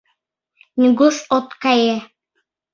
Нигуш 0.79 1.15
от 1.37 1.47
кае! 1.63 1.95